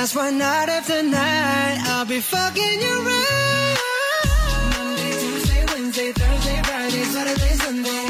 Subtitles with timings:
[0.00, 3.76] That's why night after night I'll be fucking you right.
[4.74, 8.09] Monday, Tuesday, Wednesday, Thursday, Friday, Saturday, Sunday.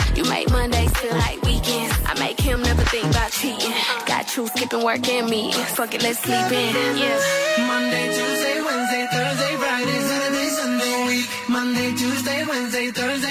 [0.15, 1.95] You make Mondays feel like weekends.
[2.05, 3.71] I make him never think about cheating.
[4.05, 5.53] Got you skipping work and me.
[5.53, 6.97] Fuck it, let's sleep in.
[6.97, 7.65] Yeah.
[7.67, 11.07] Monday, Tuesday, Wednesday, Thursday, Friday, Saturday, Sunday.
[11.07, 11.29] Week.
[11.49, 13.30] Monday, Tuesday, Wednesday, Thursday,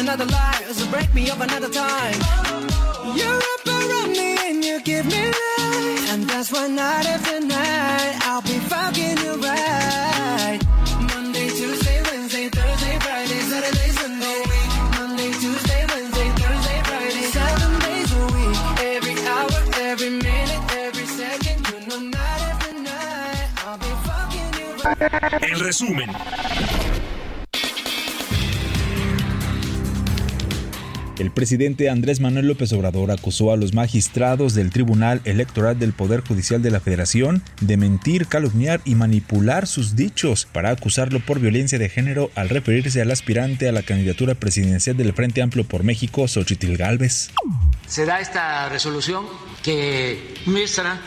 [0.00, 2.14] another life, so break me up another time.
[3.14, 8.16] You're up around me and you give me life, and that's why night after night
[8.22, 10.58] I'll be fucking you right.
[11.12, 14.42] Monday, Tuesday, Wednesday, Thursday, Friday, Saturday, Sunday.
[14.96, 18.56] Monday, Tuesday, Wednesday, Thursday, Friday, seven days a week.
[18.94, 19.60] Every hour,
[19.90, 25.42] every minute, every second, you know night after night I'll be fucking you right.
[25.42, 26.08] En resumen,
[31.20, 36.26] El presidente Andrés Manuel López Obrador acusó a los magistrados del Tribunal Electoral del Poder
[36.26, 41.78] Judicial de la Federación de mentir, calumniar y manipular sus dichos para acusarlo por violencia
[41.78, 46.26] de género al referirse al aspirante a la candidatura presidencial del Frente Amplio por México,
[46.26, 47.28] Xochitl Gálvez.
[47.86, 49.26] Se da esta resolución
[49.62, 51.02] que muestra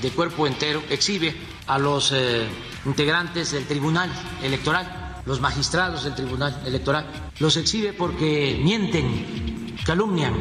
[0.00, 1.34] de cuerpo entero, exhibe
[1.66, 2.46] a los eh,
[2.86, 4.10] integrantes del Tribunal
[4.42, 7.06] Electoral, los magistrados del Tribunal Electoral,
[7.40, 9.49] los exhibe porque mienten,
[9.84, 10.34] calumnian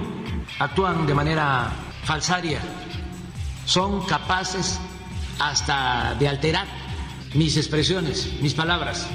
[0.59, 1.71] actúan de manera
[2.03, 2.59] falsaria,
[3.65, 4.79] son capaces
[5.39, 6.67] hasta de alterar
[7.33, 9.07] mis expresiones, mis palabras.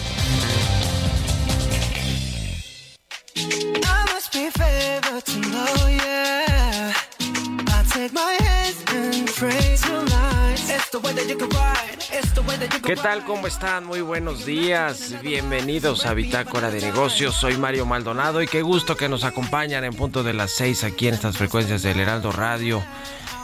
[12.85, 13.23] ¿Qué tal?
[13.23, 13.85] ¿Cómo están?
[13.85, 15.15] Muy buenos días.
[15.21, 17.35] Bienvenidos a Bitácora de Negocios.
[17.35, 21.07] Soy Mario Maldonado y qué gusto que nos acompañan en punto de las 6 aquí
[21.07, 22.83] en estas frecuencias del Heraldo Radio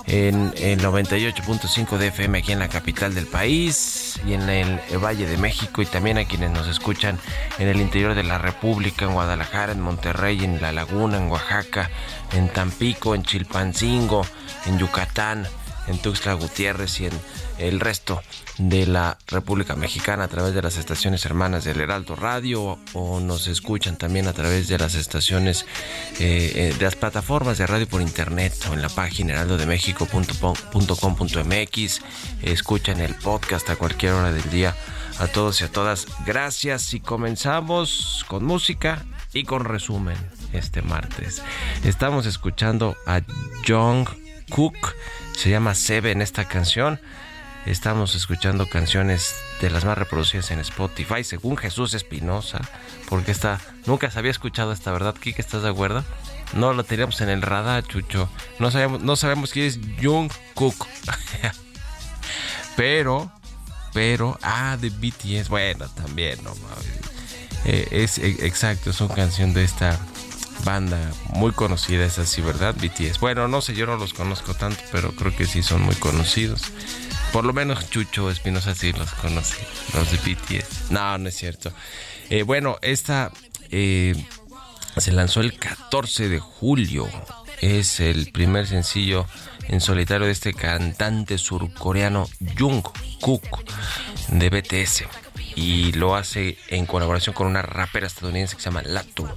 [0.07, 5.27] en el 98.5 de FM aquí en la capital del país y en el Valle
[5.27, 7.19] de México y también a quienes nos escuchan
[7.59, 11.89] en el interior de la República, en Guadalajara, en Monterrey, en La Laguna, en Oaxaca,
[12.33, 14.25] en Tampico, en Chilpancingo,
[14.65, 15.45] en Yucatán,
[15.88, 17.13] en Tuxtla Gutiérrez y en
[17.59, 18.21] el resto
[18.57, 23.48] de la República Mexicana a través de las estaciones hermanas del Heraldo Radio o nos
[23.48, 25.65] escuchan también a través de las estaciones
[26.19, 32.01] eh, eh, de las plataformas de radio por internet o en la página heraldodemexico.com.mx
[32.42, 34.75] escuchan el podcast a cualquier hora del día
[35.19, 36.07] a todos y a todas.
[36.25, 40.18] Gracias y comenzamos con música y con resumen
[40.53, 41.44] este martes.
[41.83, 43.21] Estamos escuchando a
[43.68, 44.06] John
[44.50, 44.95] Cook
[45.38, 47.00] se llama Sebe en esta canción
[47.67, 52.61] Estamos escuchando canciones de las más reproducidas en Spotify, según Jesús Espinosa,
[53.09, 55.13] porque esta nunca se había escuchado esta verdad.
[55.15, 56.05] Kike, ¿estás de acuerdo?
[56.53, 58.29] No lo teníamos en el radar, Chucho.
[58.59, 60.87] No sabemos, no sabemos quién es Jung Cook.
[62.77, 63.29] pero,
[63.93, 66.53] pero, ah, de BTS, bueno, también, no
[67.65, 69.99] eh, es e, exacto, es una canción de esta
[70.63, 70.97] banda
[71.33, 72.75] muy conocida, es así, ¿verdad?
[72.75, 73.19] BTS.
[73.19, 76.61] Bueno, no sé, yo no los conozco tanto, pero creo que sí son muy conocidos.
[77.31, 79.57] Por lo menos Chucho Espinosa sí los conoce,
[79.94, 80.91] los de BTS.
[80.91, 81.71] No, no es cierto.
[82.29, 83.31] Eh, bueno, esta
[83.69, 84.15] eh,
[84.97, 87.07] se lanzó el 14 de julio.
[87.62, 89.25] Es el primer sencillo
[89.68, 92.84] en solitario de este cantante surcoreano Jung
[93.22, 93.63] Kook
[94.29, 95.03] de BTS.
[95.55, 99.36] Y lo hace en colaboración con una rapera estadounidense que se llama Lato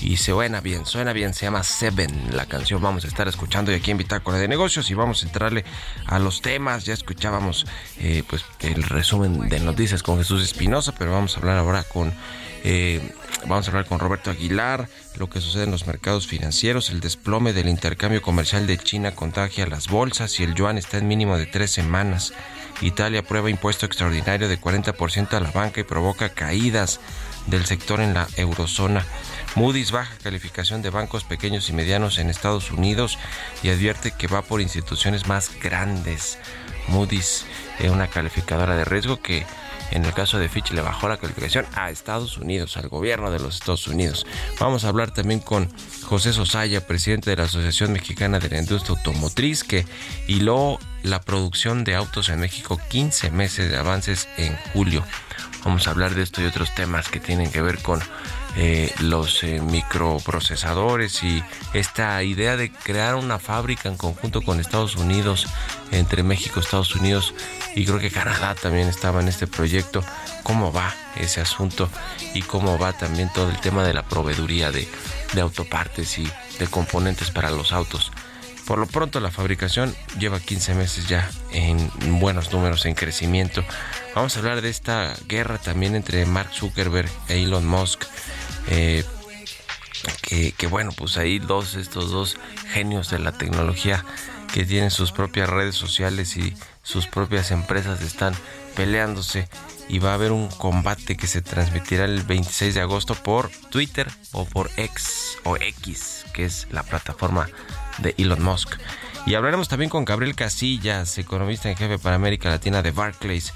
[0.00, 3.70] y se suena bien, suena bien, se llama Seven la canción, vamos a estar escuchando
[3.70, 5.64] y aquí en Bitácora de Negocios y vamos a entrarle
[6.06, 7.66] a los temas, ya escuchábamos
[7.98, 12.12] eh, pues el resumen de noticias con Jesús Espinosa, pero vamos a hablar ahora con...
[12.64, 13.00] Eh,
[13.46, 17.52] vamos a hablar con Roberto Aguilar, lo que sucede en los mercados financieros, el desplome
[17.52, 21.46] del intercambio comercial de China contagia las bolsas y el yuan está en mínimo de
[21.46, 22.32] tres semanas.
[22.80, 27.00] Italia aprueba impuesto extraordinario de 40% a la banca y provoca caídas
[27.46, 29.04] del sector en la eurozona.
[29.54, 33.18] Moody's baja calificación de bancos pequeños y medianos en Estados Unidos
[33.62, 36.38] y advierte que va por instituciones más grandes.
[36.88, 37.44] Moody's
[37.78, 39.44] es una calificadora de riesgo que
[39.90, 43.38] en el caso de Fitch le bajó la calificación a Estados Unidos, al gobierno de
[43.38, 44.26] los Estados Unidos.
[44.58, 45.68] Vamos a hablar también con
[46.04, 49.84] José Sosaya, presidente de la Asociación Mexicana de la Industria Automotriz, que
[50.28, 55.04] hiló la producción de autos en México 15 meses de avances en julio.
[55.62, 58.00] Vamos a hablar de esto y otros temas que tienen que ver con
[58.56, 61.42] eh, los eh, microprocesadores y
[61.72, 65.46] esta idea de crear una fábrica en conjunto con Estados Unidos,
[65.90, 67.34] entre México, Estados Unidos
[67.74, 70.04] y creo que Canadá también estaba en este proyecto.
[70.42, 71.88] ¿Cómo va ese asunto?
[72.34, 74.86] Y cómo va también todo el tema de la proveeduría de,
[75.32, 78.12] de autopartes y de componentes para los autos
[78.66, 81.90] Por lo pronto la fabricación lleva 15 meses ya en
[82.20, 83.64] buenos números, en crecimiento.
[84.14, 88.04] Vamos a hablar de esta guerra también entre Mark Zuckerberg e Elon Musk.
[88.68, 89.04] Eh,
[90.22, 92.36] que, que, bueno, pues ahí dos, estos dos
[92.72, 94.04] genios de la tecnología
[94.52, 98.34] que tienen sus propias redes sociales y sus propias empresas están
[98.74, 99.48] peleándose
[99.88, 104.08] y va a haber un combate que se transmitirá el 26 de agosto por Twitter
[104.32, 107.48] o por X o X, que es la plataforma
[107.98, 108.76] de Elon Musk.
[109.26, 113.52] Y hablaremos también con Gabriel Casillas, economista en jefe para América Latina de Barclays,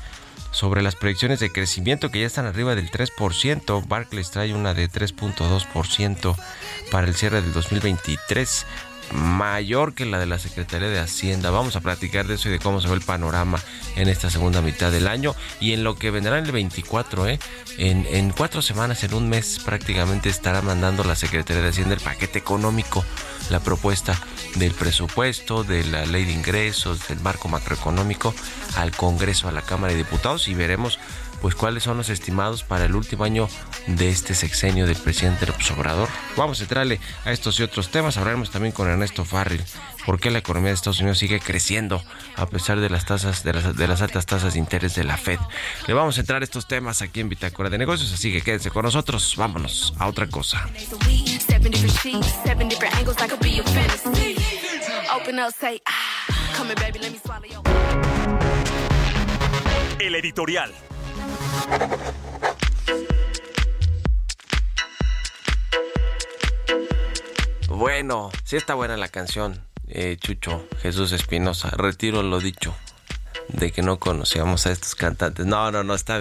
[0.57, 3.87] sobre las proyecciones de crecimiento que ya están arriba del 3%.
[3.87, 6.35] Barclays trae una de 3.2%
[6.91, 8.65] para el cierre del 2023
[9.13, 11.51] mayor que la de la Secretaría de Hacienda.
[11.51, 13.61] Vamos a platicar de eso y de cómo se ve el panorama
[13.97, 17.39] en esta segunda mitad del año y en lo que vendrá en el 24, ¿eh?
[17.77, 22.01] En, en cuatro semanas, en un mes prácticamente estará mandando la Secretaría de Hacienda el
[22.01, 23.05] paquete económico,
[23.51, 24.21] la propuesta
[24.57, 28.35] del presupuesto, de la ley de ingresos, del marco macroeconómico
[28.77, 30.99] al Congreso, a la Cámara de Diputados y veremos
[31.47, 33.49] pues cuáles son los estimados para el último año
[33.87, 35.69] de este sexenio del presidente López.
[36.37, 38.17] Vamos a entrarle a estos y otros temas.
[38.17, 39.63] Hablaremos también con Ernesto Farril.
[40.05, 42.03] ¿Por qué la economía de Estados Unidos sigue creciendo
[42.35, 45.17] a pesar de las tasas de las, de las altas tasas de interés de la
[45.17, 45.39] Fed?
[45.87, 48.73] Le vamos a entrar a estos temas aquí en Bitácora de Negocios, así que quédense
[48.73, 49.35] con nosotros.
[49.37, 50.69] Vámonos a otra cosa.
[60.01, 60.75] El editorial.
[67.69, 71.71] Bueno, sí está buena la canción, eh, Chucho Jesús Espinosa.
[71.71, 72.75] Retiro lo dicho
[73.49, 75.47] de que no conocíamos a estos cantantes.
[75.47, 76.21] No, no, no, está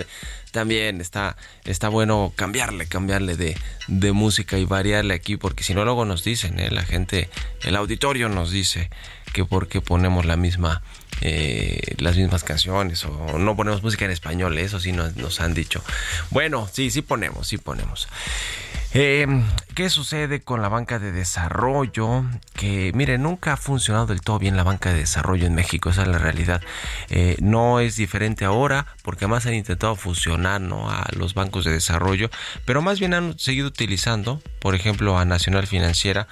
[0.52, 5.84] también está, está bueno cambiarle, cambiarle de, de música y variarle aquí, porque si no
[5.84, 6.72] luego nos dicen, ¿eh?
[6.72, 7.30] la gente,
[7.64, 8.90] el auditorio nos dice
[9.34, 10.82] que porque ponemos la misma
[11.22, 15.84] eh, las mismas canciones o no ponemos música en español, eso sí nos, han dicho.
[16.30, 18.08] Bueno, sí, sí ponemos, sí ponemos.
[18.94, 19.28] Eh,
[19.74, 22.24] ¿Qué sucede con la banca de desarrollo?
[22.54, 26.04] Que, mire, nunca ha funcionado del todo bien la banca de desarrollo en México, esa
[26.04, 26.62] es la realidad.
[27.10, 30.90] Eh, no es diferente ahora, porque además han intentado fusionar ¿no?
[30.90, 32.30] a los bancos de desarrollo,
[32.64, 36.28] pero más bien han seguido utilizando, por ejemplo, a Nacional Financiera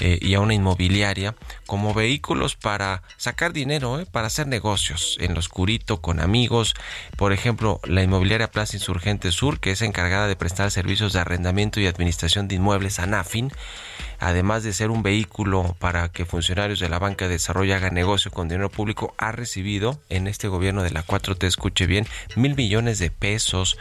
[0.00, 1.34] eh, y a una inmobiliaria
[1.66, 6.74] como vehículos para sacar dinero, eh, para hacer negocios en lo oscurito con amigos.
[7.16, 11.80] Por ejemplo, la inmobiliaria Plaza Insurgente Sur, que es encargada de prestar servicios de arrendamiento
[11.80, 13.52] y administración de inmuebles a NAFIN,
[14.18, 18.30] además de ser un vehículo para que funcionarios de la banca de desarrollo hagan negocio
[18.30, 22.98] con dinero público, ha recibido en este gobierno de la 4T, escuche bien, mil millones
[22.98, 23.76] de pesos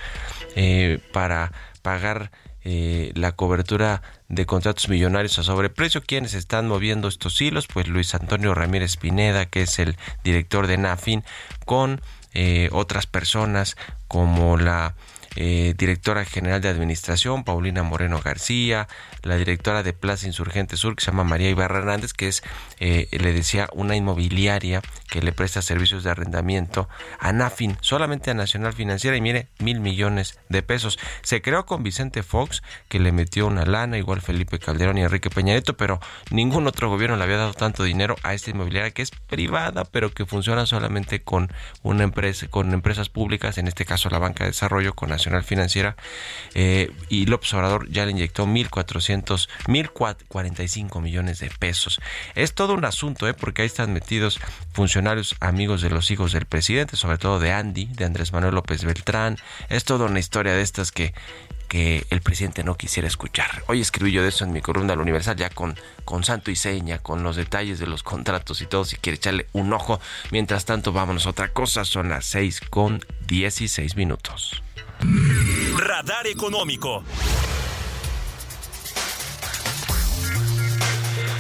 [0.55, 2.31] eh, para pagar
[2.63, 6.01] eh, la cobertura de contratos millonarios a sobreprecio.
[6.01, 7.68] ¿Quiénes están moviendo estos hilos?
[7.68, 11.24] Pues Luis Antonio Ramírez Pineda, que es el director de NAFIN,
[11.66, 12.01] con
[12.34, 13.75] eh, otras personas
[14.08, 14.96] como la
[15.41, 18.89] eh, directora general de administración, Paulina Moreno García,
[19.24, 22.43] la directora de Plaza Insurgente Sur, que se llama María Ibarra Hernández, que es,
[22.81, 28.34] eh, le decía, una inmobiliaria que le presta servicios de arrendamiento a NAFIN, solamente a
[28.34, 31.00] Nacional Financiera, y mire, mil millones de pesos.
[31.22, 35.29] Se creó con Vicente Fox, que le metió una lana, igual Felipe Calderón y Enrique
[35.29, 39.03] Peña Nieto, pero ningún otro gobierno le había dado tanto dinero a esta inmobiliaria que
[39.03, 41.50] es privada, pero que funciona solamente con
[41.81, 45.95] una empresa, con empresas públicas, en este caso la Banca de Desarrollo, con Nacional Financiera,
[46.53, 52.00] eh, y López Obrador ya le inyectó 1.400, 1.045 millones de pesos.
[52.36, 53.33] Es todo un asunto, ¿eh?
[53.33, 54.39] porque ahí están metidos
[54.74, 58.83] funcionarios amigos de los hijos del presidente, sobre todo de Andy, de Andrés Manuel López
[58.83, 59.38] Beltrán.
[59.69, 61.13] Es toda una historia de estas que
[61.69, 63.63] que el presidente no quisiera escuchar.
[63.67, 66.55] Hoy escribí yo de eso en mi columna al Universal, ya con, con santo y
[66.55, 70.01] seña, con los detalles de los contratos y todo, si quiere echarle un ojo.
[70.31, 74.63] Mientras tanto, vámonos a otra cosa, son las 6 con 16 minutos.
[75.77, 77.03] Radar Económico.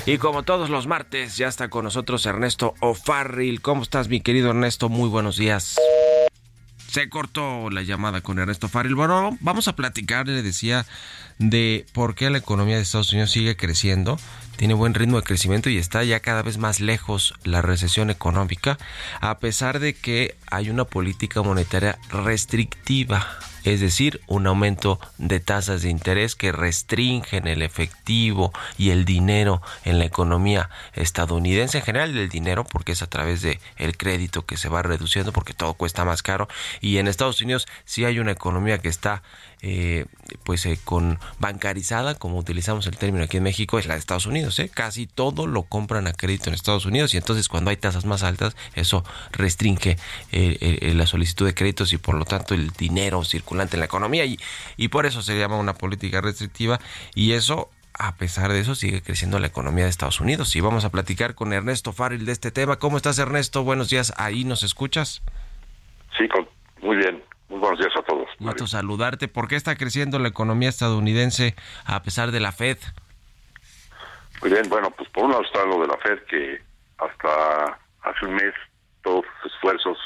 [0.05, 3.61] Y como todos los martes, ya está con nosotros Ernesto O'Farrill.
[3.61, 4.89] ¿Cómo estás, mi querido Ernesto?
[4.89, 5.75] Muy buenos días.
[6.87, 8.95] Se cortó la llamada con Ernesto Farril.
[8.95, 10.87] Bueno, vamos a platicar, le decía,
[11.37, 14.17] de por qué la economía de Estados Unidos sigue creciendo.
[14.55, 18.79] Tiene buen ritmo de crecimiento y está ya cada vez más lejos la recesión económica,
[19.21, 23.27] a pesar de que hay una política monetaria restrictiva
[23.63, 29.61] es decir, un aumento de tasas de interés que restringen el efectivo y el dinero
[29.85, 34.45] en la economía estadounidense en general el dinero porque es a través de el crédito
[34.45, 36.47] que se va reduciendo porque todo cuesta más caro.
[36.81, 39.23] Y en Estados Unidos sí hay una economía que está
[39.61, 40.05] eh,
[40.43, 44.25] pues eh, con bancarizada, como utilizamos el término aquí en México, es la de Estados
[44.25, 44.57] Unidos.
[44.59, 44.69] ¿eh?
[44.73, 48.23] Casi todo lo compran a crédito en Estados Unidos y entonces cuando hay tasas más
[48.23, 49.97] altas, eso restringe
[50.31, 54.39] la solicitud de créditos y por lo tanto el dinero circulante en la economía y,
[54.77, 56.79] y por eso se llama una política restrictiva
[57.15, 60.55] y eso a pesar de eso sigue creciendo la economía de Estados Unidos.
[60.55, 62.77] Y vamos a platicar con Ernesto Farril de este tema.
[62.77, 63.63] ¿Cómo estás Ernesto?
[63.63, 65.21] Buenos días, ahí nos escuchas.
[66.17, 66.27] Sí,
[66.81, 67.21] muy bien.
[67.49, 68.29] Muy buenos días a todos.
[68.39, 69.27] Gusto saludarte.
[69.27, 72.77] ¿Por qué está creciendo la economía estadounidense a pesar de la Fed?
[74.41, 76.61] Muy bien, bueno, pues por un lado está lo de la Fed que
[76.99, 78.53] hasta hace un mes
[79.01, 79.97] todos sus esfuerzos,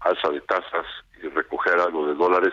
[0.00, 0.86] alza de tasas
[1.22, 2.52] y recoger algo de dólares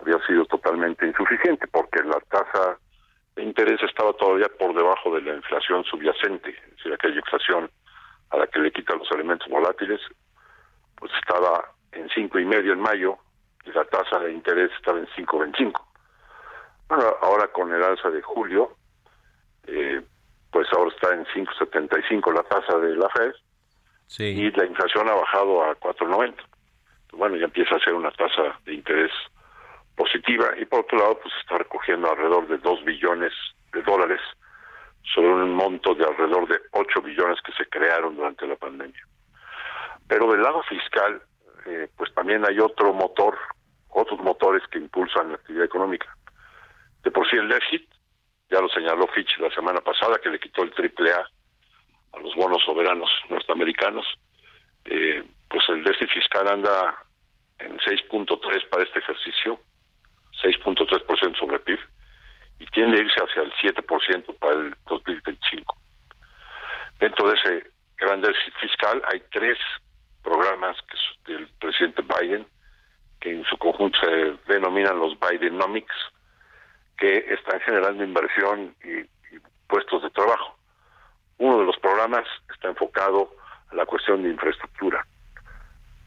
[0.00, 2.78] había sido totalmente insuficiente porque la tasa
[3.36, 7.70] de interés estaba todavía por debajo de la inflación subyacente, es decir, aquella inflación
[8.30, 10.00] a la que le quitan los elementos volátiles,
[10.96, 13.18] pues estaba en cinco y medio en mayo
[13.70, 15.80] la tasa de interés estaba en 5.25.
[16.88, 18.76] Bueno, ahora con el alza de julio,
[19.66, 20.02] eh,
[20.50, 23.32] pues ahora está en 5.75 la tasa de la Fed
[24.18, 26.34] y la inflación ha bajado a 4.90.
[27.12, 29.10] Bueno, ya empieza a ser una tasa de interés
[29.96, 33.32] positiva y por otro lado pues está recogiendo alrededor de 2 billones
[33.72, 34.20] de dólares
[35.14, 39.06] sobre un monto de alrededor de 8 billones que se crearon durante la pandemia.
[40.08, 41.22] Pero del lado fiscal,
[41.66, 43.38] eh, pues también hay otro motor,
[43.88, 46.16] otros motores que impulsan la actividad económica.
[47.02, 47.88] De por sí el déficit,
[48.50, 51.26] ya lo señaló Fitch la semana pasada, que le quitó el triple A
[52.12, 54.06] a los bonos soberanos norteamericanos,
[54.84, 56.94] eh, pues el déficit fiscal anda
[57.58, 59.60] en 6.3 para este ejercicio,
[60.42, 61.78] 6.3% sobre PIB,
[62.58, 65.76] y tiende a irse hacia el 7% para el 2025.
[66.98, 69.58] Dentro de ese gran déficit fiscal hay tres
[70.22, 72.46] programas que del presidente Biden,
[73.20, 75.94] que en su conjunto se denominan los Bidenomics,
[76.98, 79.10] que están generando inversión y,
[79.68, 80.54] puestos de trabajo.
[81.38, 83.34] Uno de los programas está enfocado
[83.70, 85.06] a la cuestión de infraestructura.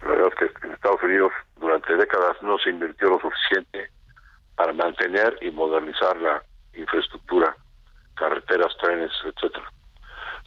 [0.02, 3.90] La verdad es que en Estados Unidos durante décadas no se invirtió lo suficiente
[4.56, 6.44] para mantener y modernizar la
[6.76, 7.56] infraestructura,
[8.14, 9.72] carreteras, trenes, etcétera.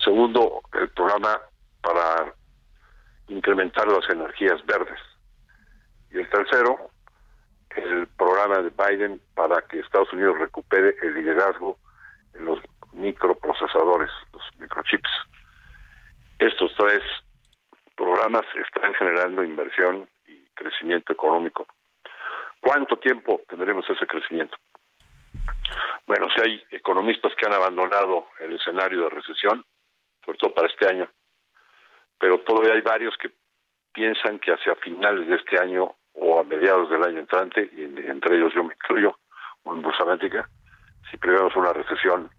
[0.04, 1.40] Segundo, el programa
[1.82, 2.32] para
[3.28, 4.98] incrementar las energías verdes.
[6.10, 6.90] Y el tercero,
[7.76, 11.78] el programa de Biden para que Estados Unidos recupere el liderazgo
[12.34, 12.58] en los
[12.92, 15.10] microprocesadores, los microchips.
[16.38, 17.02] Estos tres
[17.96, 21.66] programas están generando inversión y crecimiento económico.
[22.60, 24.56] ¿Cuánto tiempo tendremos ese crecimiento?
[26.06, 29.64] Bueno, si hay economistas que han abandonado el escenario de recesión,
[30.24, 31.08] sobre todo para este año,
[32.18, 33.30] pero todavía hay varios que
[33.92, 38.36] piensan que hacia finales de este año o a mediados del año entrante, y entre
[38.36, 39.16] ellos yo me incluyo,
[39.64, 40.48] o en Bursamétrica,
[41.10, 42.30] si prevemos una recesión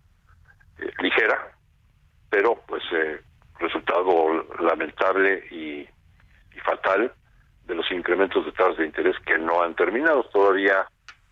[0.79, 1.51] eh, ligera,
[2.29, 3.21] pero pues eh,
[3.59, 7.11] resultado lamentable y, y, fatal
[7.65, 10.23] de los incrementos de tasas de interés que no han terminado.
[10.25, 10.87] Todavía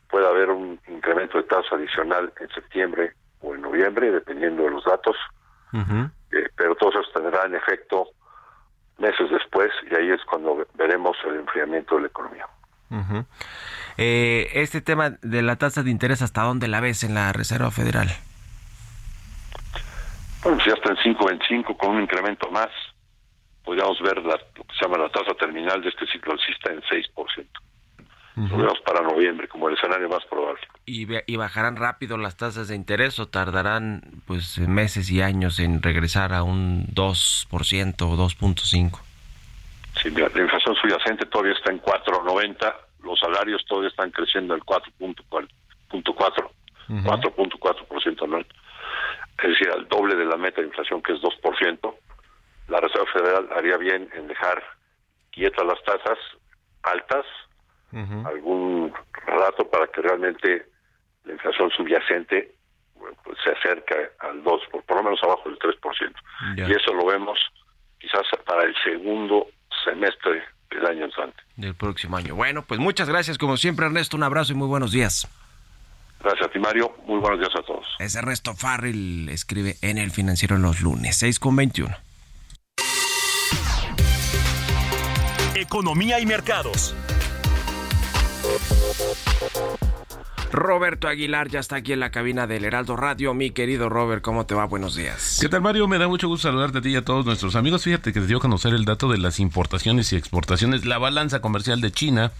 [0.09, 4.85] puede haber un incremento de tasa adicional en septiembre o en noviembre, dependiendo de los
[4.85, 5.15] datos,
[5.73, 8.09] eh, pero todos esos tendrán efecto
[8.99, 12.47] meses después y ahí es cuando veremos el enfriamiento de la economía.
[13.97, 17.71] eh, este tema de la tasa de interés, ¿hasta dónde la ves en la Reserva
[17.71, 18.07] Federal?
[20.43, 22.69] Bueno, si hasta en 5.25 con un incremento más,
[23.63, 26.81] podríamos ver la, lo que se llama la tasa terminal de este ciclo alcista en
[26.81, 27.47] 6%.
[28.37, 30.61] Lo vemos para noviembre como el escenario más probable.
[30.85, 35.81] ¿Y, ¿Y bajarán rápido las tasas de interés o tardarán pues meses y años en
[35.81, 38.99] regresar a un 2% o 2.5%?
[40.03, 44.61] Sí, mira, la inflación subyacente todavía está en 4.90, los salarios todavía están creciendo al
[44.61, 45.17] 4.4,
[45.89, 48.45] 4.4% anual,
[49.41, 51.95] es decir, al doble de la meta de inflación que es 2%.
[52.67, 54.61] La Reserva Federal haría bien en dejar
[55.31, 56.19] quietas las tasas
[56.83, 57.25] altas
[57.93, 58.93] algún
[59.25, 60.65] rato para que realmente
[61.25, 62.55] la inflación subyacente
[63.23, 66.13] pues, se acerque al 2, por, por lo menos abajo del 3%.
[66.57, 67.39] Y eso lo vemos
[67.99, 69.47] quizás para el segundo
[69.83, 71.37] semestre del año entrante.
[71.55, 72.35] Del próximo año.
[72.35, 75.27] Bueno, pues muchas gracias como siempre Ernesto, un abrazo y muy buenos días.
[76.19, 77.85] Gracias a ti Mario, muy buenos días a todos.
[77.99, 81.95] Es Ernesto Farril, escribe en El Financiero los lunes, 6 con 21.
[85.55, 86.95] Economía y mercados.
[90.51, 93.33] Roberto Aguilar ya está aquí en la cabina del Heraldo Radio.
[93.33, 94.65] Mi querido Robert, ¿cómo te va?
[94.65, 95.37] Buenos días.
[95.41, 95.87] ¿Qué tal, Mario?
[95.87, 97.83] Me da mucho gusto saludarte a ti y a todos nuestros amigos.
[97.83, 100.85] Fíjate que te dio a conocer el dato de las importaciones y exportaciones.
[100.85, 102.31] La balanza comercial de China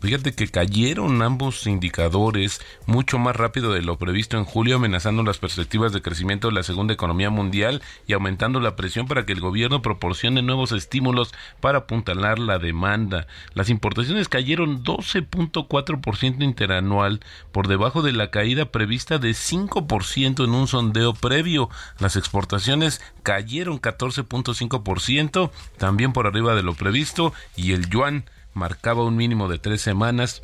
[0.00, 5.38] Fíjate que cayeron ambos indicadores mucho más rápido de lo previsto en julio, amenazando las
[5.38, 9.40] perspectivas de crecimiento de la segunda economía mundial y aumentando la presión para que el
[9.40, 13.26] gobierno proporcione nuevos estímulos para apuntalar la demanda.
[13.54, 20.68] Las importaciones cayeron 12.4% interanual, por debajo de la caída prevista de 5% en un
[20.68, 21.70] sondeo previo.
[21.98, 28.26] Las exportaciones cayeron 14.5%, también por arriba de lo previsto, y el yuan
[28.56, 30.42] marcaba un mínimo de tres semanas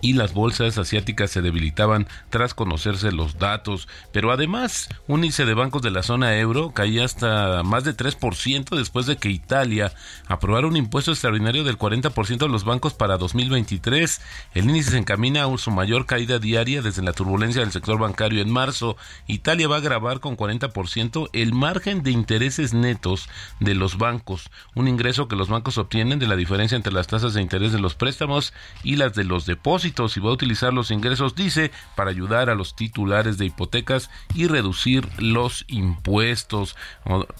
[0.00, 5.54] y las bolsas asiáticas se debilitaban tras conocerse los datos, pero además un índice de
[5.54, 9.92] bancos de la zona euro caía hasta más de 3% después de que Italia
[10.26, 14.20] aprobara un impuesto extraordinario del 40% de los bancos para 2023.
[14.54, 18.42] El índice se encamina a su mayor caída diaria desde la turbulencia del sector bancario
[18.42, 18.96] en marzo.
[19.26, 23.28] Italia va a grabar con 40% el margen de intereses netos
[23.60, 27.34] de los bancos, un ingreso que los bancos obtienen de la diferencia entre las tasas
[27.34, 30.90] de interés de los préstamos y las de los depósitos y va a utilizar los
[30.90, 36.76] ingresos, dice, para ayudar a los titulares de hipotecas y reducir los impuestos.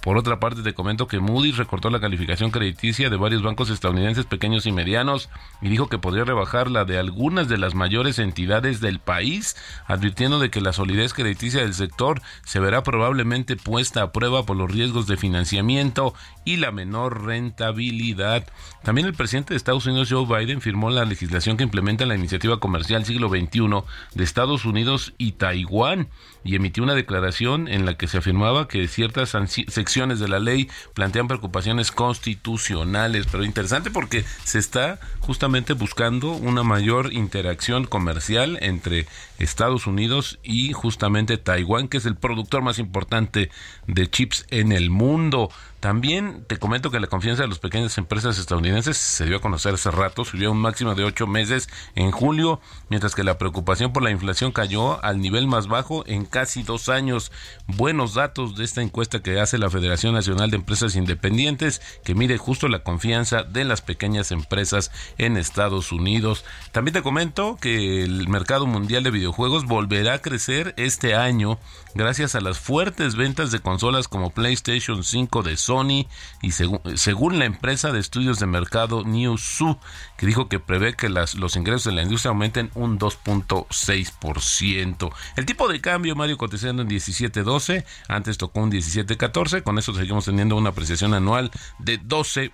[0.03, 4.27] Por otra parte, te comento que Moody's recortó la calificación crediticia de varios bancos estadounidenses
[4.27, 5.29] pequeños y medianos
[5.61, 10.38] y dijo que podría rebajar la de algunas de las mayores entidades del país, advirtiendo
[10.38, 14.70] de que la solidez crediticia del sector se verá probablemente puesta a prueba por los
[14.70, 18.46] riesgos de financiamiento y la menor rentabilidad.
[18.83, 22.27] También el presidente de Estados Unidos, Joe Biden, firmó la legislación que implementa la iniciativa
[22.60, 23.82] comercial siglo XXI
[24.14, 26.08] de Estados Unidos y Taiwán
[26.48, 29.37] y emitió una declaración en la que se afirmaba que ciertas
[29.68, 36.62] secciones de la ley plantean preocupaciones constitucionales, pero interesante porque se está justamente buscando una
[36.62, 39.06] mayor interacción comercial entre
[39.38, 43.50] Estados Unidos y justamente Taiwán, que es el productor más importante
[43.87, 45.50] de chips en el mundo.
[45.80, 49.74] También te comento que la confianza de las pequeñas empresas estadounidenses se dio a conocer
[49.74, 53.92] hace rato, subió a un máximo de ocho meses en julio, mientras que la preocupación
[53.92, 56.24] por la inflación cayó al nivel más bajo en
[56.62, 57.33] dos años.
[57.66, 62.38] Buenos datos de esta encuesta que hace la Federación Nacional de Empresas Independientes, que mide
[62.38, 66.44] justo la confianza de las pequeñas empresas en Estados Unidos.
[66.70, 71.59] También te comento que el mercado mundial de videojuegos volverá a crecer este año
[71.98, 76.06] gracias a las fuertes ventas de consolas como PlayStation 5 de Sony
[76.40, 79.80] y según la empresa de estudios de mercado Newzoo,
[80.16, 85.12] que dijo que prevé que los ingresos de la industria aumenten un 2.6%.
[85.37, 90.24] El tipo de cambio, Mario, cotizando en 17.12, antes tocó un 17.14, con eso seguimos
[90.24, 92.52] teniendo una apreciación anual de 12%.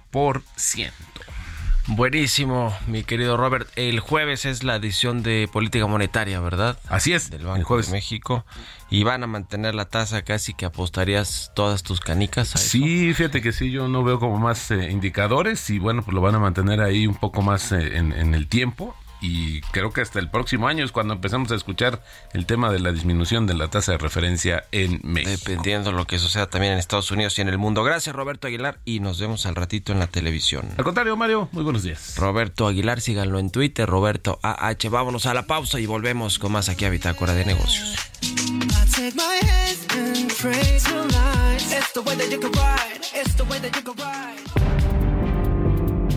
[1.87, 3.69] Buenísimo, mi querido Robert.
[3.77, 6.79] El jueves es la edición de política monetaria, ¿verdad?
[6.89, 7.31] Así es.
[7.31, 8.47] Del Banco de México.
[8.89, 12.49] Y van a mantener la tasa casi que apostarías todas tus canicas.
[12.49, 16.23] sí, fíjate que sí, yo no veo como más eh, indicadores y bueno, pues lo
[16.23, 20.19] van a mantener ahí un poco más eh, en el tiempo y creo que hasta
[20.19, 22.03] el próximo año es cuando empezamos a escuchar
[22.35, 25.31] el tema de la disminución de la tasa de referencia en México.
[25.31, 27.83] Dependiendo de lo que suceda también en Estados Unidos y en el mundo.
[27.85, 30.69] Gracias Roberto Aguilar y nos vemos al ratito en la televisión.
[30.77, 32.17] Al contrario, Mario, muy buenos días.
[32.19, 34.91] Roberto Aguilar, síganlo en Twitter, Roberto AH.
[34.91, 37.97] Vámonos a la pausa y volvemos con más aquí a Bitácora de Negocios.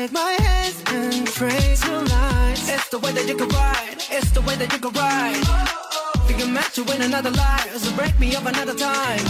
[0.00, 2.58] Take my hands and pray tonight.
[2.74, 3.98] It's the way that you can ride.
[4.16, 5.44] It's the way that you can ride.
[6.26, 9.24] Think I'm meant to win another life, so break me up another time.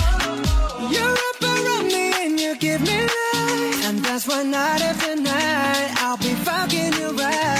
[0.92, 5.90] You're up around me and you give me life, and that's why night after night
[6.04, 7.59] I'll be fucking you right.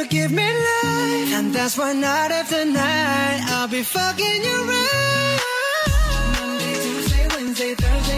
[0.00, 5.40] you give me life, and that's why night after night I'll be fucking you right.
[6.40, 8.09] Monday, Tuesday, Wednesday, Thursday,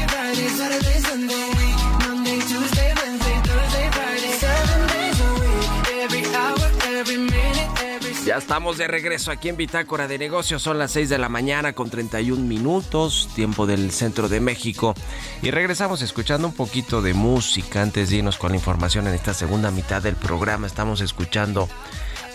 [8.32, 10.62] Ya estamos de regreso aquí en Bitácora de Negocios.
[10.62, 14.94] Son las 6 de la mañana con 31 minutos, tiempo del centro de México.
[15.42, 19.34] Y regresamos escuchando un poquito de música antes de irnos con la información en esta
[19.34, 20.66] segunda mitad del programa.
[20.66, 21.68] Estamos escuchando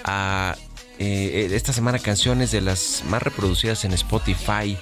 [0.03, 0.55] a
[0.99, 4.77] eh, esta semana canciones de las más reproducidas en Spotify,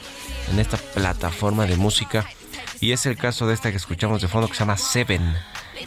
[0.51, 2.27] en esta plataforma de música.
[2.81, 5.33] Y es el caso de esta que escuchamos de fondo que se llama Seven.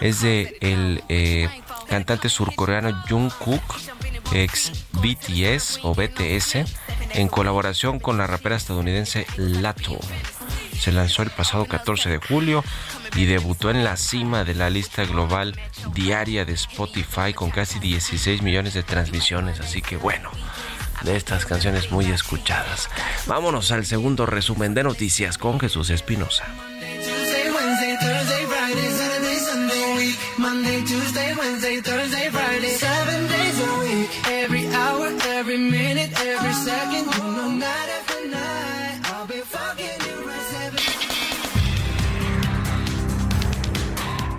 [0.00, 1.50] Es de el eh,
[1.86, 3.62] cantante surcoreano Jungkook,
[4.32, 6.56] ex BTS o BTS,
[7.14, 9.98] en colaboración con la rapera estadounidense Lato.
[10.78, 12.62] Se lanzó el pasado 14 de julio
[13.16, 15.58] y debutó en la cima de la lista global
[15.92, 19.60] diaria de Spotify con casi 16 millones de transmisiones.
[19.60, 20.30] Así que bueno,
[21.02, 22.88] de estas canciones muy escuchadas.
[23.26, 26.44] Vámonos al segundo resumen de noticias con Jesús Espinosa.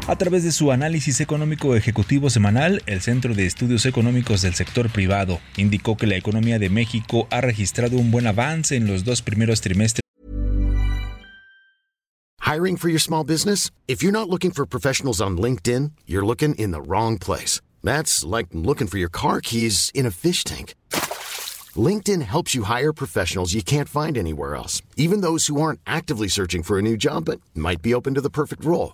[0.09, 4.89] A través de su análisis económico ejecutivo semanal, el Centro de Estudios Económicos del Sector
[4.89, 9.21] Privado indicó que la economía de México ha registrado un buen avance en los dos
[9.21, 10.01] primeros trimestres.
[12.41, 13.69] Hiring for your small business?
[13.87, 17.61] If you're not looking for professionals on LinkedIn, you're looking in the wrong place.
[17.83, 20.73] That's like looking for your car keys in a fish tank.
[21.77, 26.29] LinkedIn helps you hire professionals you can't find anywhere else, even those who aren't actively
[26.29, 28.93] searching for a new job but might be open to the perfect role.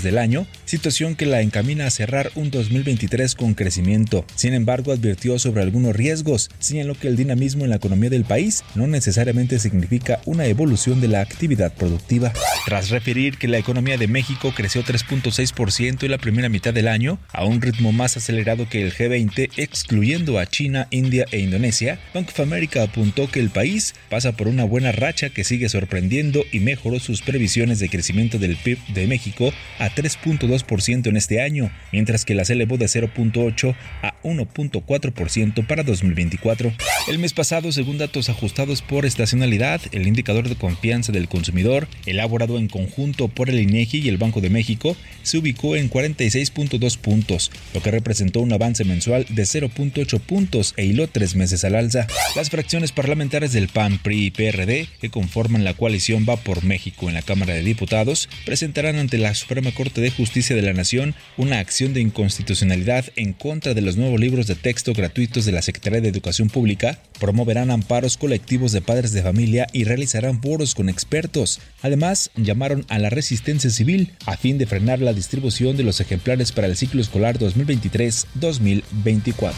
[0.00, 4.24] Del año, situación que la encamina a cerrar un 2023 con crecimiento.
[4.34, 8.64] Sin embargo, advirtió sobre algunos riesgos, señaló que el dinamismo en la economía del país
[8.74, 12.32] no necesariamente significa una evolución de la actividad productiva.
[12.64, 17.18] Tras referir que la economía de México creció 3.6% en la primera mitad del año,
[17.32, 22.28] a un ritmo más acelerado que el G20, excluyendo a China, India e Indonesia, Bank
[22.28, 26.60] of America apuntó que el país pasa por una buena racha que sigue sorprendiendo y
[26.60, 29.52] mejoró sus previsiones de crecimiento del PIB de México
[29.82, 36.72] a 3.2% en este año, mientras que las elevó de 0.8 a 1.4% para 2024.
[37.08, 42.58] El mes pasado, según datos ajustados por estacionalidad, el indicador de confianza del consumidor, elaborado
[42.58, 47.50] en conjunto por el INEGI y el Banco de México, se ubicó en 46.2 puntos,
[47.74, 52.06] lo que representó un avance mensual de 0.8 puntos e hiló tres meses al alza.
[52.36, 57.08] Las fracciones parlamentarias del PAN, PRI y PRD, que conforman la coalición Va por México
[57.08, 61.14] en la Cámara de Diputados, presentarán ante la Suprema Corte de Justicia de la Nación
[61.36, 65.62] una acción de inconstitucionalidad en contra de los nuevos libros de texto gratuitos de la
[65.62, 70.88] Secretaría de Educación Pública, promoverán amparos colectivos de padres de familia y realizarán foros con
[70.88, 71.60] expertos.
[71.82, 76.52] Además, llamaron a la resistencia civil a fin de frenar la distribución de los ejemplares
[76.52, 79.52] para el ciclo escolar 2023-2024.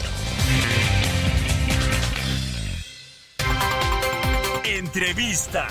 [4.65, 5.67] Entrevista.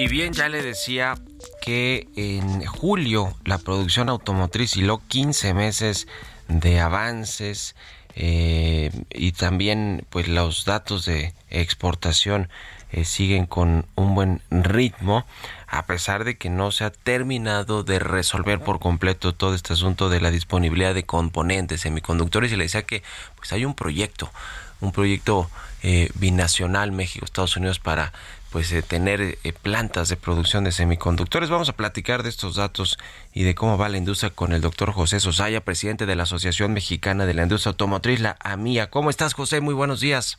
[0.00, 1.14] Y bien, ya le decía
[1.60, 6.08] que en julio la producción automotriz hiló 15 meses
[6.48, 7.76] de avances
[8.14, 12.48] eh, y también pues los datos de exportación
[12.92, 15.26] eh, siguen con un buen ritmo
[15.66, 20.08] a pesar de que no se ha terminado de resolver por completo todo este asunto
[20.08, 23.02] de la disponibilidad de componentes semiconductores y le decía que
[23.36, 24.32] pues hay un proyecto
[24.80, 25.50] un proyecto
[25.82, 28.14] eh, binacional México Estados Unidos para
[28.50, 31.50] pues eh, tener eh, plantas de producción de semiconductores.
[31.50, 32.98] Vamos a platicar de estos datos
[33.32, 36.72] y de cómo va la industria con el doctor José Sosaya, presidente de la Asociación
[36.72, 38.90] Mexicana de la Industria Automotriz, la AMIA.
[38.90, 39.60] ¿Cómo estás, José?
[39.60, 40.36] Muy buenos días.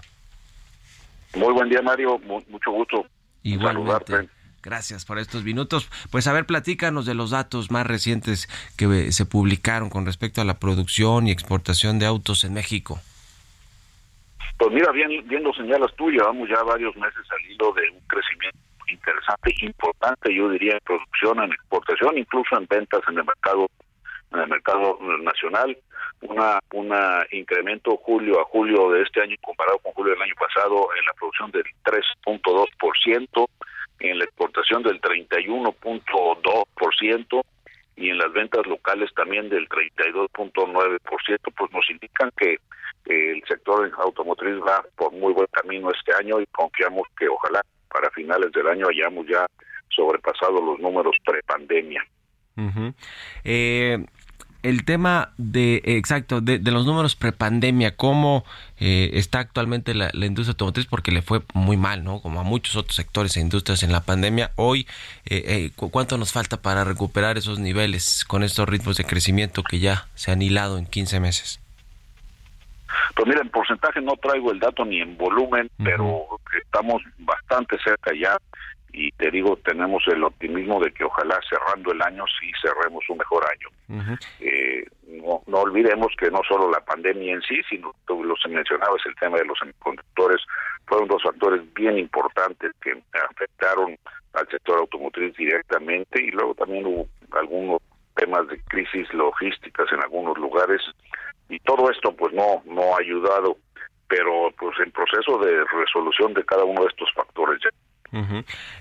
[1.35, 2.19] Muy buen día, Mario.
[2.19, 3.05] Mu- mucho gusto.
[3.43, 3.91] Igualmente.
[3.91, 4.29] Saludarte.
[4.63, 5.89] Gracias por estos minutos.
[6.11, 10.39] Pues a ver, platícanos de los datos más recientes que eh, se publicaron con respecto
[10.41, 12.99] a la producción y exportación de autos en México.
[14.61, 18.59] Pues mira, bien, bien lo señalas tú, llevamos ya varios meses al de un crecimiento
[18.87, 23.67] interesante, importante, yo diría, en producción, en exportación, incluso en ventas en el mercado
[24.31, 25.75] en el mercado nacional,
[26.21, 30.89] una una incremento julio a julio de este año comparado con julio del año pasado
[30.95, 33.47] en la producción del 3.2%,
[34.01, 37.43] en la exportación del 31.2%
[37.95, 40.99] y en las ventas locales también del 32.9%,
[41.55, 42.57] pues nos indican que
[43.05, 48.09] el sector automotriz va por muy buen camino este año y confiamos que ojalá para
[48.11, 49.45] finales del año hayamos ya
[49.89, 52.05] sobrepasado los números prepandemia.
[53.43, 53.97] eh,
[54.63, 58.45] el tema de, exacto, de, los números prepandemia, ¿cómo
[58.79, 60.85] eh, está actualmente la, industria automotriz?
[60.85, 62.21] Porque le fue muy mal, ¿no?
[62.21, 64.51] Como a muchos otros sectores e industrias en la pandemia.
[64.55, 64.87] Hoy,
[65.25, 69.79] eh, eh ¿cuánto nos falta para recuperar esos niveles con estos ritmos de crecimiento que
[69.79, 71.59] ya se han hilado en 15 meses?
[73.15, 76.25] Pues mira, en porcentaje no traigo el dato ni en volumen, pero
[76.63, 78.37] estamos bastante cerca ya
[78.93, 83.17] y te digo, tenemos el optimismo de que ojalá cerrando el año sí cerremos un
[83.17, 84.07] mejor año.
[84.39, 89.01] eh, no, no olvidemos que no solo la pandemia en sí, sino tú lo mencionabas,
[89.05, 90.41] el tema de los semiconductores,
[90.85, 93.97] fueron dos factores bien importantes que afectaron
[94.33, 97.81] al sector automotriz directamente y luego también hubo algunos
[98.15, 100.81] temas de crisis logísticas en algunos lugares
[101.49, 103.57] y todo esto pues no no ha ayudado
[104.07, 107.69] pero pues en proceso de resolución de cada uno de estos factores ya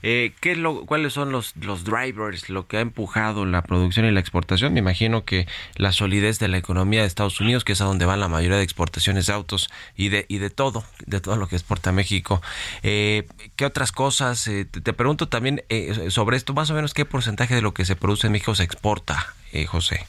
[0.03, 4.11] eh, ¿qué lo, ¿Cuáles son los, los drivers, lo que ha empujado la producción y
[4.11, 4.73] la exportación?
[4.73, 8.07] Me imagino que la solidez de la economía de Estados Unidos, que es a donde
[8.07, 11.47] van la mayoría de exportaciones de autos y de, y de todo, de todo lo
[11.49, 12.43] que exporta México.
[12.83, 14.47] Eh, ¿Qué otras cosas?
[14.49, 17.85] Eh, te, pregunto también eh, sobre esto, más o menos qué porcentaje de lo que
[17.85, 19.35] se produce en México se exporta,
[19.66, 20.07] José.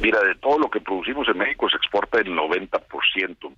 [0.00, 3.52] Mira, de todo lo que producimos en México se exporta el 90%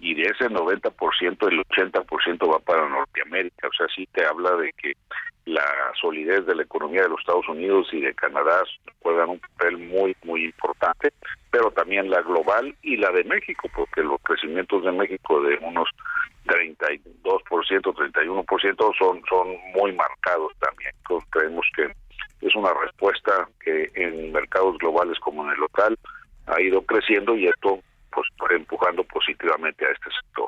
[0.00, 4.72] y de ese 90% el 80% va para Norteamérica, o sea, sí te habla de
[4.72, 4.92] que
[5.44, 5.64] la
[6.00, 8.62] solidez de la economía de los Estados Unidos y de Canadá
[9.00, 11.10] juegan un papel muy, muy importante,
[11.50, 15.88] pero también la global y la de México, porque los crecimientos de México de unos
[16.44, 20.92] 32%, 31% son, son muy marcados también.
[20.98, 21.94] Entonces, creemos que
[22.46, 25.98] es una respuesta que en mercados globales como en el local
[26.46, 27.80] ha ido creciendo y esto
[28.38, 30.46] pues empujando positivamente a este sector.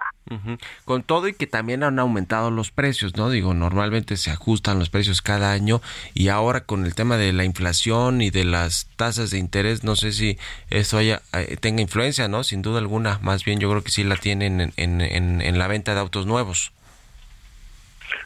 [0.85, 3.31] Con todo y que también han aumentado los precios, ¿no?
[3.31, 5.81] Digo, normalmente se ajustan los precios cada año
[6.15, 9.97] y ahora con el tema de la inflación y de las tasas de interés, no
[9.97, 12.45] sé si esto haya, eh, tenga influencia, ¿no?
[12.45, 15.67] Sin duda alguna, más bien yo creo que sí la tienen en, en, en la
[15.67, 16.73] venta de autos nuevos.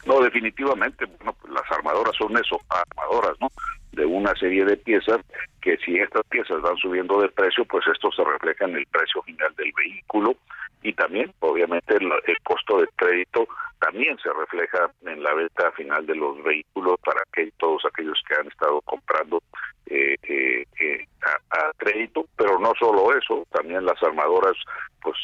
[0.05, 3.51] No, definitivamente, bueno, las armadoras son eso, armadoras, ¿no?
[3.91, 5.19] De una serie de piezas
[5.65, 9.23] que si estas piezas van subiendo de precio, pues esto se refleja en el precio
[9.23, 10.35] final del vehículo
[10.83, 12.11] y también, obviamente, el,
[12.43, 13.47] costo de crédito
[13.79, 18.35] también se refleja en la venta final de los vehículos para que todos aquellos que
[18.35, 19.41] han estado comprando
[19.87, 24.55] eh, eh, eh a crédito, pero no solo eso, también las armadoras,
[25.01, 25.17] pues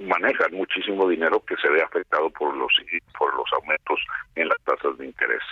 [0.00, 2.72] manejan muchísimo dinero que se ve afectado por los
[3.18, 4.00] por los aumentos
[4.34, 5.42] en las tasas de interés.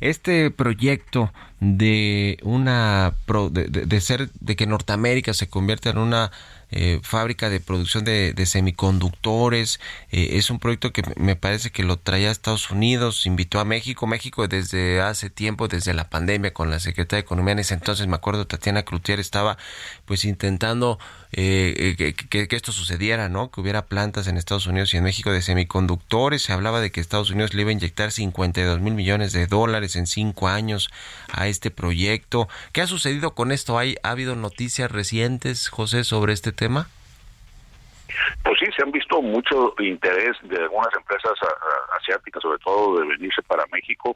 [0.00, 3.14] Este proyecto de una
[3.50, 6.30] de, ser de que Norteamérica se convierta en una
[6.70, 9.80] eh, fábrica de producción de, semiconductores.
[10.10, 13.64] Eh, es un proyecto que me parece que lo traía a Estados Unidos, invitó a
[13.64, 14.06] México.
[14.06, 18.06] México desde hace tiempo, desde la pandemia, con la secretaria de Economía en ese entonces,
[18.06, 19.56] me acuerdo, Tatiana Cloutier estaba
[20.04, 20.98] pues intentando
[21.38, 23.50] eh, que, que, esto sucediera, ¿no?
[23.50, 26.42] Que hubiera plantas en Estados Unidos y en México de semiconductores.
[26.42, 29.96] Se hablaba de que Estados Unidos le iba a inyectar 52 mil millones de dólares
[29.96, 30.88] en cinco años
[31.30, 32.48] a este proyecto.
[32.72, 33.78] ¿Qué ha sucedido con esto?
[33.78, 36.88] ¿Hay, ¿Ha habido noticias recientes, José, sobre este tema?
[38.42, 41.32] Pues sí, se han visto mucho interés de algunas empresas
[42.00, 44.14] asiáticas, sobre todo de venirse para México.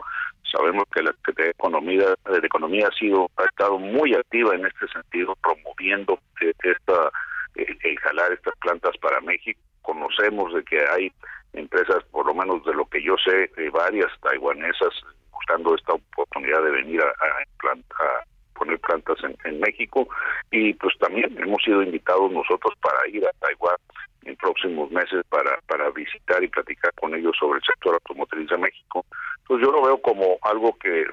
[0.51, 4.67] Sabemos que la Secretaría de Economía, de Economía ha sido ha estado muy activa en
[4.67, 7.11] este sentido, promoviendo esta
[7.55, 9.61] el, jalar estas plantas para México.
[9.83, 11.13] Conocemos de que hay
[11.53, 14.93] empresas, por lo menos de lo que yo sé, varias taiwanesas
[15.33, 20.07] buscando esta oportunidad de venir a, a, poner plantas en, México
[20.51, 23.77] y pues también hemos sido invitados nosotros para ir a Taiwán
[24.25, 28.59] en próximos meses para, para visitar y platicar con ellos sobre el sector automotriz de
[28.59, 29.05] México.
[29.39, 31.05] Entonces yo lo veo como algo que,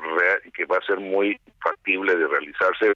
[0.54, 2.94] que va a ser muy factible de realizarse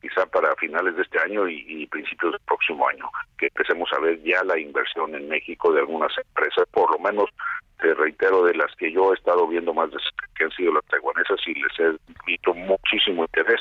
[0.00, 4.22] quizá para finales de este año y, principios del próximo año, que empecemos a ver
[4.22, 7.30] ya la inversión en México de algunas empresas, por lo menos
[7.78, 9.98] te reitero de las que yo he estado viendo más de
[10.36, 11.96] que han sido las taiwanesas y les he
[12.26, 13.60] visto muchísimo interés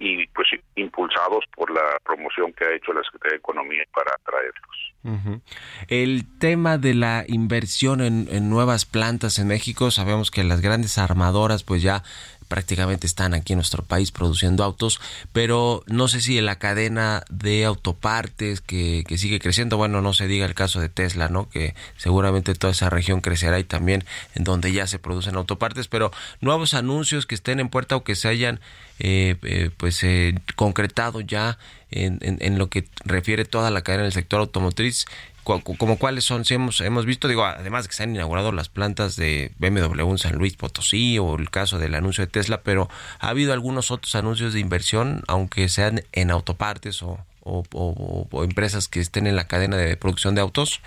[0.00, 5.50] y pues impulsados por la promoción que ha hecho la Secretaría de Economía para atraerlos.
[5.88, 11.64] El tema de la inversión en, nuevas plantas en México, sabemos que las grandes armadoras
[11.64, 12.02] pues ya
[12.50, 15.00] prácticamente están aquí en nuestro país produciendo autos,
[15.32, 20.12] pero no sé si en la cadena de autopartes que, que sigue creciendo, bueno, no
[20.12, 21.48] se diga el caso de Tesla, ¿no?
[21.48, 26.10] Que seguramente toda esa región crecerá y también en donde ya se producen autopartes, pero
[26.40, 28.58] nuevos anuncios que estén en puerta o que se hayan
[28.98, 31.56] eh, eh, pues eh, concretado ya
[31.92, 35.06] en, en, lo que refiere toda la cadena del sector automotriz
[35.44, 38.68] como cuáles son, si hemos, hemos visto, digo, además de que se han inaugurado las
[38.68, 42.88] plantas de BMW en San Luis Potosí o el caso del anuncio de Tesla, pero
[43.18, 49.00] ha habido algunos otros anuncios de inversión, aunque sean en autopartes o, o, empresas que
[49.00, 50.80] estén en la cadena de producción de autos.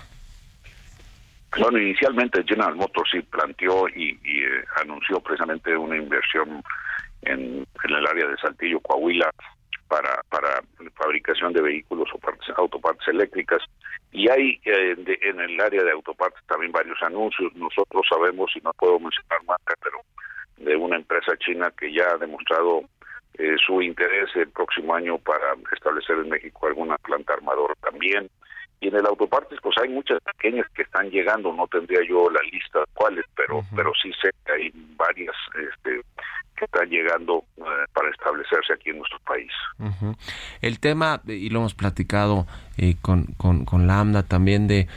[1.58, 6.62] Bueno, inicialmente General Motors sí planteó y, eh, anunció precisamente una inversión
[7.22, 9.30] en, en el área de Saltillo, Coahuila,
[9.88, 10.62] para, para
[10.94, 13.62] fabricación de vehículos o partes, autopartes eléctricas.
[14.12, 17.54] Y hay eh, en el área de autopartes también varios anuncios.
[17.54, 19.98] Nosotros sabemos, y no puedo mencionar marca, pero
[20.56, 22.84] de una empresa china que ya ha demostrado
[23.36, 28.30] eh, su interés el próximo año para establecer en México alguna planta armadora también.
[28.80, 32.40] Y en el autopartes, pues hay muchas pequeñas que están llegando, no tendría yo la
[32.52, 36.02] lista de cuáles, pero, pero sí sé que hay varias este,
[36.56, 39.50] que están llegando eh, para establecerse aquí en nuestro país.
[40.60, 42.46] El tema, y lo hemos platicado
[42.76, 44.88] eh, con, con, con Lambda también, de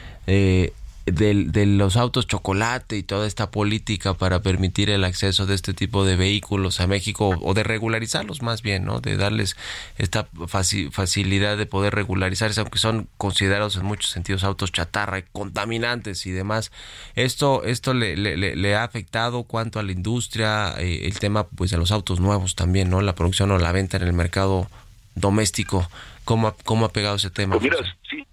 [1.07, 5.73] eh, de, los autos chocolate y toda esta política para permitir el acceso de este
[5.73, 8.99] tipo de vehículos a México o de regularizarlos más bien, ¿no?
[8.99, 9.55] De darles
[9.97, 16.31] esta facilidad de poder regularizarse, aunque son considerados en muchos sentidos autos chatarra, contaminantes y
[16.31, 16.73] demás.
[17.15, 21.77] Esto, esto le, le, ha afectado cuanto a la industria, eh, el tema pues de
[21.77, 22.99] los autos nuevos también, ¿no?
[22.99, 24.67] La producción o la venta en el mercado
[25.15, 25.89] doméstico.
[26.25, 27.57] ¿Cómo, cómo ha pegado ese tema?
[27.57, 27.71] Pues
[28.09, 28.26] sí,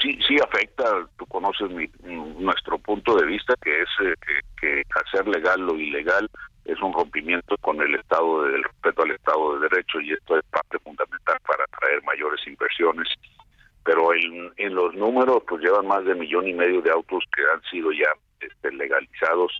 [0.00, 1.88] sí, sí afecta, tú conoces mi,
[2.38, 4.14] nuestro punto de vista, que es eh,
[4.60, 6.28] que, hacer legal lo ilegal
[6.64, 10.44] es un rompimiento con el Estado, del respeto al Estado de Derecho, y esto es
[10.50, 13.08] parte fundamental para atraer mayores inversiones.
[13.84, 17.42] Pero en, en los números, pues llevan más de millón y medio de autos que
[17.54, 19.50] han sido ya este, legalizados,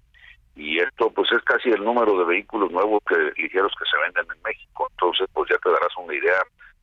[0.55, 4.27] y esto pues es casi el número de vehículos nuevos que ligeros que se venden
[4.37, 4.89] en México.
[4.91, 6.43] Entonces, pues ya te darás una idea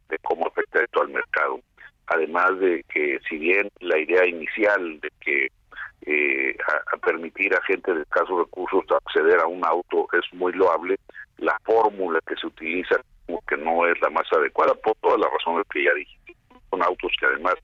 [0.10, 1.60] de cómo afecta esto al mercado
[2.08, 5.47] además de que si bien la idea inicial de que
[6.08, 6.56] eh,
[7.03, 10.97] permitir a gente de escasos recursos acceder a un auto es muy loable,
[11.38, 12.95] la fórmula que se utiliza
[13.26, 16.18] como que no es la más adecuada por todas las razones que ya dije.
[16.70, 17.56] Son autos que además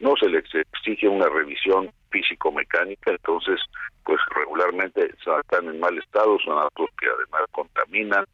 [0.00, 3.60] no se les exige una revisión físico-mecánica, entonces
[4.04, 8.24] pues regularmente están en mal estado, son autos que además contaminan,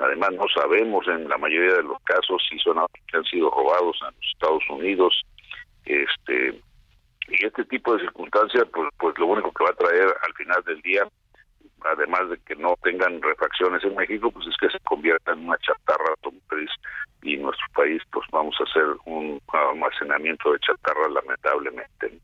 [0.00, 3.98] Además, no sabemos en la mayoría de los casos si son que han sido robados
[4.00, 5.22] en los Estados Unidos.
[5.84, 6.60] Este,
[7.28, 10.62] y este tipo de circunstancias, pues, pues lo único que va a traer al final
[10.64, 11.06] del día
[11.84, 15.56] además de que no tengan refacciones en México, pues es que se convierta en una
[15.58, 16.70] chatarra automotriz
[17.22, 22.18] y en nuestro país pues vamos a hacer un almacenamiento de chatarra lamentablemente.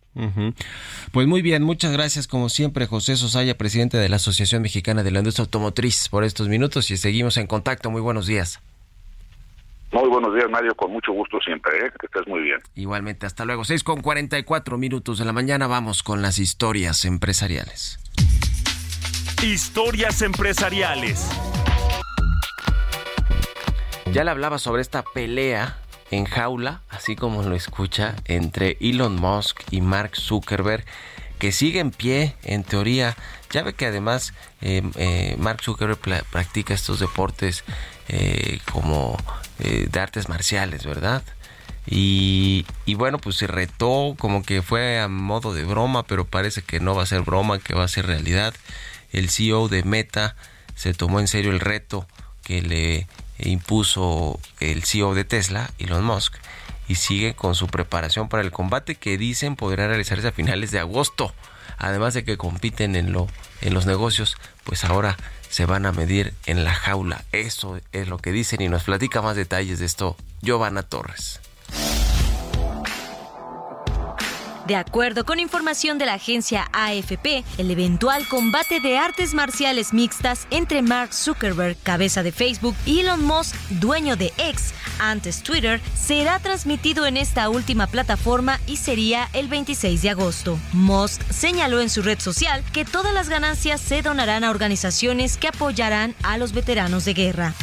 [1.13, 5.11] Pues muy bien, muchas gracias como siempre José Sosaya, presidente de la Asociación Mexicana de
[5.11, 7.91] la Industria Automotriz por estos minutos y seguimos en contacto.
[7.91, 8.63] Muy buenos días.
[9.93, 11.93] Muy buenos días, Mario, con mucho gusto siempre, ¿eh?
[11.99, 12.59] que estés muy bien.
[12.75, 13.65] Igualmente, hasta luego.
[13.65, 17.99] 6 con 44 minutos de la mañana, vamos con las historias empresariales.
[19.47, 21.29] Historias empresariales.
[24.13, 25.79] Ya le hablaba sobre esta pelea
[26.11, 30.85] en jaula, así como lo escucha, entre Elon Musk y Mark Zuckerberg,
[31.39, 33.17] que sigue en pie, en teoría.
[33.53, 37.63] Ya ve que además eh, eh, Mark Zuckerberg practica estos deportes
[38.09, 39.17] eh, como
[39.59, 41.23] de artes marciales, ¿verdad?
[41.87, 46.63] Y, y, bueno, pues se retó como que fue a modo de broma, pero parece
[46.63, 48.53] que no va a ser broma, que va a ser realidad
[49.13, 50.37] el CEO de Meta
[50.75, 52.07] se tomó en serio el reto
[52.43, 53.07] que le
[53.39, 56.37] impuso el CEO de Tesla, Elon Musk,
[56.89, 60.79] y sigue con su preparación para el combate que dicen podrá realizarse a finales de
[60.79, 61.35] agosto.
[61.79, 63.15] Además de que compiten en,
[63.61, 65.17] en los negocios, pues ahora
[65.51, 67.25] se van a medir en la jaula.
[67.33, 71.41] Eso es lo que dicen y nos platica más detalles de esto Giovanna Torres.
[74.67, 80.49] De acuerdo con información de la agencia AFP, el eventual combate de artes marciales mixtas
[80.51, 86.41] entre Mark Zuckerberg, cabeza de Facebook, y Elon Musk, dueño de X, antes Twitter, será
[86.41, 90.59] transmitido en esta última plataforma y sería el 26 de agosto.
[90.73, 95.47] Musk señaló en su red social que todas las ganancias se donarán a organizaciones que
[95.47, 97.55] apoyarán a los veteranos de guerra.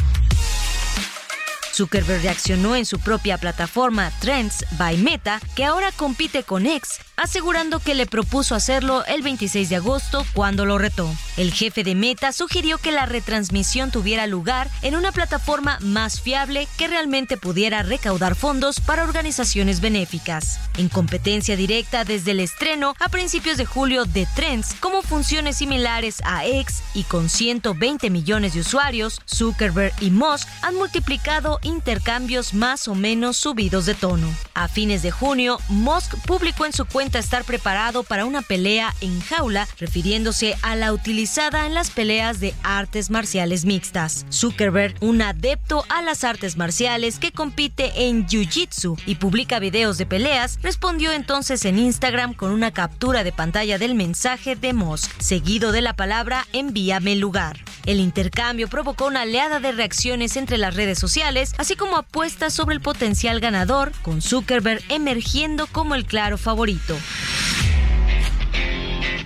[1.74, 7.78] Zuckerberg reaccionó en su propia plataforma Trends by Meta, que ahora compite con X, asegurando
[7.78, 11.10] que le propuso hacerlo el 26 de agosto cuando lo retó.
[11.36, 16.66] El jefe de Meta sugirió que la retransmisión tuviera lugar en una plataforma más fiable
[16.76, 20.58] que realmente pudiera recaudar fondos para organizaciones benéficas.
[20.76, 26.20] En competencia directa desde el estreno a principios de julio de Trends, como funciones similares
[26.24, 32.88] a X y con 120 millones de usuarios, Zuckerberg y Musk han multiplicado intercambios más
[32.88, 34.32] o menos subidos de tono.
[34.54, 39.20] A fines de junio, Musk publicó en su cuenta estar preparado para una pelea en
[39.20, 44.26] jaula, refiriéndose a la utilizada en las peleas de artes marciales mixtas.
[44.32, 50.06] Zuckerberg, un adepto a las artes marciales que compite en Jiu-Jitsu y publica videos de
[50.06, 55.72] peleas, respondió entonces en Instagram con una captura de pantalla del mensaje de Musk, seguido
[55.72, 57.58] de la palabra envíame el lugar.
[57.86, 62.74] El intercambio provocó una oleada de reacciones entre las redes sociales, así como apuestas sobre
[62.74, 66.93] el potencial ganador, con Zuckerberg emergiendo como el claro favorito.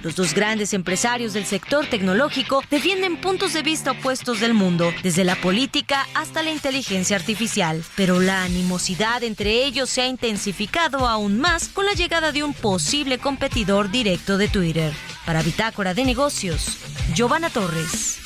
[0.03, 5.25] Los dos grandes empresarios del sector tecnológico defienden puntos de vista opuestos del mundo, desde
[5.25, 7.83] la política hasta la inteligencia artificial.
[7.97, 12.55] Pero la animosidad entre ellos se ha intensificado aún más con la llegada de un
[12.55, 14.93] posible competidor directo de Twitter.
[15.27, 16.79] Para Bitácora de Negocios,
[17.15, 18.21] Giovanna Torres.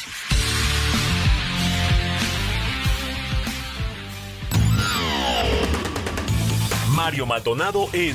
[6.95, 8.15] Mario Maldonado en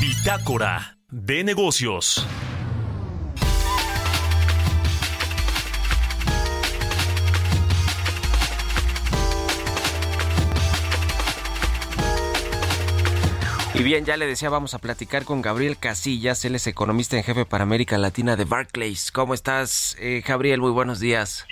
[0.00, 2.24] Bitácora de Negocios.
[13.74, 17.24] Y bien, ya le decía, vamos a platicar con Gabriel Casillas, él es economista en
[17.24, 19.10] jefe para América Latina de Barclays.
[19.10, 20.60] ¿Cómo estás, eh, Gabriel?
[20.60, 21.44] Muy buenos días.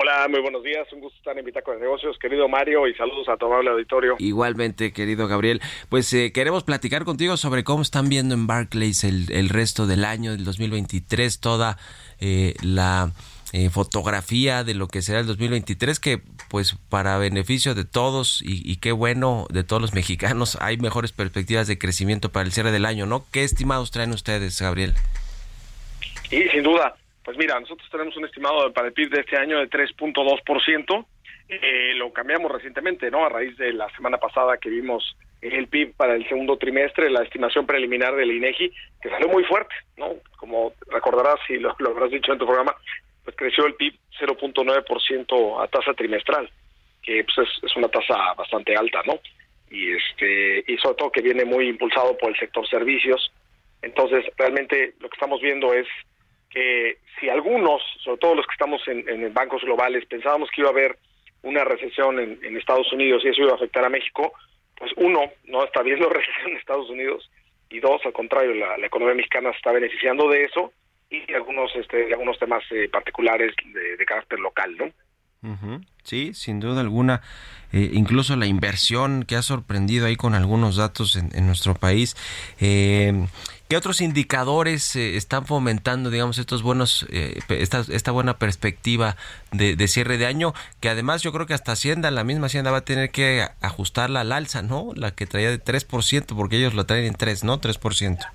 [0.00, 0.86] Hola, muy buenos días.
[0.92, 4.14] Un gusto estar en Bitácora de Negocios, querido Mario, y saludos a tu amable auditorio.
[4.20, 5.60] Igualmente, querido Gabriel.
[5.88, 10.04] Pues eh, queremos platicar contigo sobre cómo están viendo en Barclays el, el resto del
[10.04, 11.78] año, del 2023, toda
[12.20, 13.10] eh, la
[13.52, 18.62] eh, fotografía de lo que será el 2023, que pues para beneficio de todos y,
[18.64, 22.70] y, qué bueno de todos los mexicanos, hay mejores perspectivas de crecimiento para el cierre
[22.70, 23.24] del año, ¿no?
[23.32, 24.94] ¿Qué estimados traen ustedes, Gabriel?
[26.30, 26.94] Y sin duda,
[27.28, 31.06] pues mira, nosotros tenemos un estimado para el PIB de este año de 3.2%.
[31.50, 33.22] Eh, lo cambiamos recientemente, ¿no?
[33.22, 37.22] A raíz de la semana pasada que vimos el PIB para el segundo trimestre, la
[37.22, 38.72] estimación preliminar del INEGI,
[39.02, 40.14] que salió muy fuerte, ¿no?
[40.38, 42.74] Como recordarás y lo, lo habrás dicho en tu programa,
[43.24, 46.50] pues creció el PIB 0.9% a tasa trimestral,
[47.02, 49.20] que pues es, es una tasa bastante alta, ¿no?
[49.70, 53.30] Y este y sobre todo que viene muy impulsado por el sector servicios.
[53.82, 55.86] Entonces, realmente lo que estamos viendo es
[56.50, 60.70] que si algunos, sobre todo los que estamos en, en bancos globales, pensábamos que iba
[60.70, 60.98] a haber
[61.42, 64.32] una recesión en, Estados Unidos y eso iba a afectar a México,
[64.76, 67.30] pues uno, no está viendo recesión en Estados Unidos
[67.70, 70.72] y dos, al contrario, la, economía mexicana está beneficiando de eso
[71.10, 74.90] y algunos este algunos temas eh, particulares de, carácter local, ¿no?
[75.42, 75.80] Uh.
[76.02, 77.22] Sí, sin duda alguna.
[77.72, 82.16] Eh, incluso la inversión que ha sorprendido ahí con algunos datos en, nuestro país.
[82.60, 83.26] Eh,
[83.68, 89.16] ¿Qué otros indicadores están fomentando, digamos, estos buenos, eh, esta, esta buena perspectiva
[89.52, 90.54] de, de, cierre de año?
[90.80, 94.22] Que además yo creo que hasta Hacienda, la misma Hacienda va a tener que ajustarla
[94.22, 94.92] al alza, ¿no?
[94.96, 97.60] La que traía de 3%, porque ellos lo traen en 3, ¿no?
[97.60, 98.26] 3%.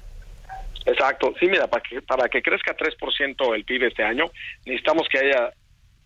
[0.85, 1.33] Exacto.
[1.39, 4.25] Sí, mira, para que, para que crezca 3% el PIB este año,
[4.65, 5.53] necesitamos que haya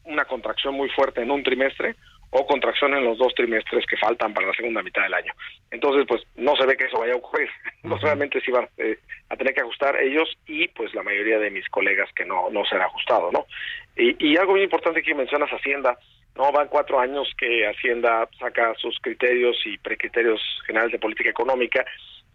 [0.07, 1.95] una contracción muy fuerte en un trimestre
[2.29, 5.33] o contracción en los dos trimestres que faltan para la segunda mitad del año.
[5.71, 7.49] Entonces, pues no se ve que eso vaya a ocurrir.
[7.83, 8.99] No solamente se van eh,
[9.29, 12.65] a tener que ajustar ellos y pues la mayoría de mis colegas que no, no
[12.65, 13.45] será ajustado, ¿no?
[13.95, 15.97] Y, y algo muy importante que mencionas Hacienda,
[16.35, 21.85] no van cuatro años que Hacienda saca sus criterios y precriterios generales de política económica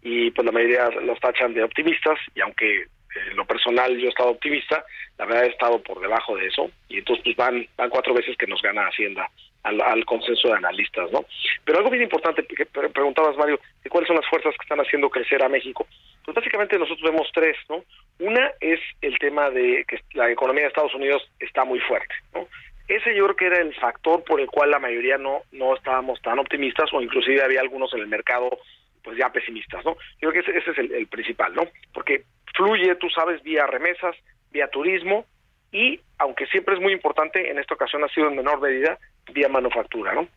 [0.01, 2.87] y pues la mayoría los tachan de optimistas y aunque
[3.35, 4.85] lo personal yo he estado optimista,
[5.17, 8.35] la verdad he estado por debajo de eso y entonces pues van, van cuatro veces
[8.37, 9.29] que nos gana Hacienda
[9.63, 11.25] al, consenso de analistas, ¿no?
[11.63, 15.09] Pero algo bien importante que preguntabas, Mario, de cuáles son las fuerzas que están haciendo
[15.09, 15.87] crecer a México.
[16.25, 17.83] Pues básicamente nosotros vemos tres, ¿no?
[18.19, 22.47] Una es el tema de que la economía de Estados Unidos está muy fuerte, ¿no?
[22.87, 26.21] Ese yo creo que era el factor por el cual la mayoría no, no estábamos
[26.21, 28.59] tan optimistas o inclusive había algunos en el mercado
[29.01, 29.97] pues ya pesimistas, ¿no?
[30.21, 31.67] Yo creo que ese, es el principal, ¿no?
[31.93, 34.15] Porque fluye, tú sabes, vía remesas,
[34.51, 35.25] vía turismo
[35.71, 38.97] y, aunque siempre es muy importante, en esta ocasión ha sido en menor medida
[39.33, 40.27] vía manufactura, ¿no?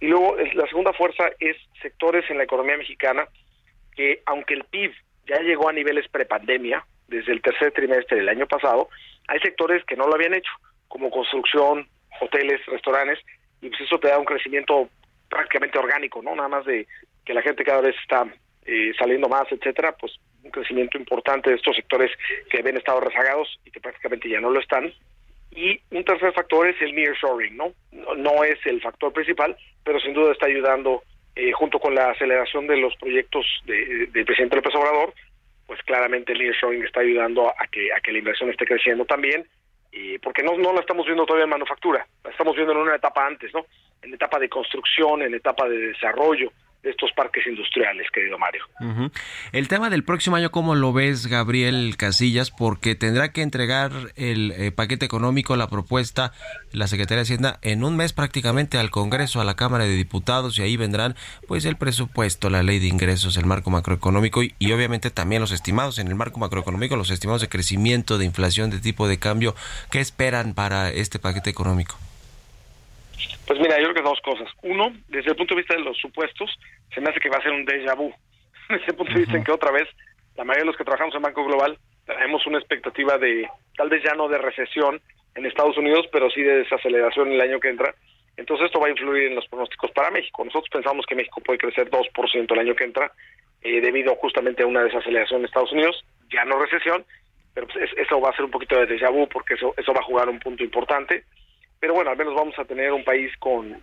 [0.00, 3.26] Y luego la segunda fuerza es sectores en la economía mexicana
[3.96, 4.92] que, aunque el PIB
[5.26, 8.88] ya llegó a niveles prepandemia desde el tercer trimestre del año pasado,
[9.28, 10.50] hay sectores que no lo habían hecho,
[10.88, 11.88] como construcción,
[12.20, 13.18] hoteles, restaurantes,
[13.60, 14.88] y pues eso te da un crecimiento
[15.28, 16.34] prácticamente orgánico, ¿no?
[16.34, 16.86] Nada más de
[17.24, 18.26] que la gente cada vez está
[18.66, 20.12] eh, saliendo más, etcétera, pues
[20.44, 22.10] un crecimiento importante de estos sectores
[22.50, 24.92] que habían estado rezagados y que prácticamente ya no lo están.
[25.50, 27.72] Y un tercer factor es el nearshoring, ¿no?
[28.16, 31.02] No, es el factor principal, pero sin duda está ayudando,
[31.36, 35.14] eh, junto con la aceleración de los proyectos de- del presidente López Obrador,
[35.66, 39.46] pues claramente el nearshoring está ayudando a que, a que la inversión esté creciendo también,
[39.92, 42.96] y porque no, no la estamos viendo todavía en manufactura, la estamos viendo en una
[42.96, 43.64] etapa antes, ¿no?
[44.02, 48.64] En etapa de construcción, en etapa de desarrollo de estos parques industriales, querido Mario.
[49.52, 52.50] El tema del próximo año, ¿cómo lo ves, Gabriel Casillas?
[52.50, 56.32] Porque tendrá que entregar el eh, paquete económico, la propuesta,
[56.72, 60.58] la Secretaría de Hacienda en un mes prácticamente al Congreso, a la Cámara de Diputados
[60.58, 61.16] y ahí vendrán
[61.46, 65.52] pues el presupuesto, la ley de ingresos, el marco macroeconómico y, y obviamente también los
[65.52, 69.54] estimados en el marco macroeconómico, los estimados de crecimiento, de inflación, de tipo de cambio.
[69.90, 71.96] ¿Qué esperan para este paquete económico?
[73.46, 74.48] Pues mira, yo creo que dos cosas.
[74.62, 76.50] Uno, desde el punto de vista de los supuestos,
[76.94, 78.12] se me hace que va a ser un déjà vu.
[78.68, 79.86] Desde el punto de vista en que otra vez,
[80.36, 84.02] la mayoría de los que trabajamos en Banco Global, tenemos una expectativa de, tal vez
[84.02, 85.00] ya no de recesión
[85.34, 87.94] en Estados Unidos, pero sí de desaceleración el año que entra.
[88.36, 90.42] Entonces esto va a influir en los pronósticos para México.
[90.44, 93.12] Nosotros pensamos que México puede crecer 2% el año que entra,
[93.62, 97.04] eh, debido justamente a una desaceleración en Estados Unidos, ya no recesión,
[97.54, 99.92] pero pues, es- eso va a ser un poquito de déjà vu porque eso, eso
[99.92, 101.24] va a jugar un punto importante
[101.84, 103.78] pero bueno, al menos vamos a tener un país con,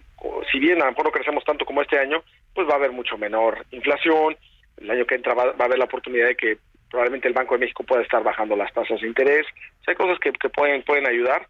[0.52, 2.24] si bien a lo mejor no crecemos tanto como este año,
[2.56, 4.36] pues va a haber mucho menor inflación,
[4.78, 6.58] el año que entra va, va a haber la oportunidad de que
[6.90, 9.46] probablemente el Banco de México pueda estar bajando las tasas de interés,
[9.86, 11.46] hay cosas que, pueden, pueden ayudar,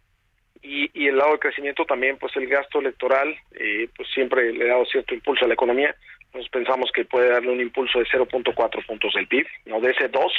[0.60, 4.74] y, el lado de crecimiento también, pues el gasto electoral, eh, pues siempre le ha
[4.74, 5.96] dado cierto impulso a la economía,
[6.34, 10.08] nos pensamos que puede darle un impulso de 0.4 puntos del PIB, no de ese
[10.08, 10.32] 2,